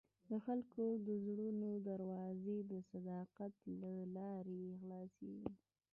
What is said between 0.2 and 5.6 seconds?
د خلکو د زړونو دروازې د صداقت له لارې خلاصېږي.